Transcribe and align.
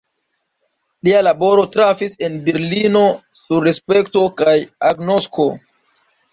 Lia 1.07 1.19
laboro 1.27 1.65
trafis 1.75 2.17
en 2.29 2.39
Berlino 2.49 3.05
sur 3.43 3.69
respekto 3.69 4.27
kaj 4.43 4.59
agnosko. 4.93 5.51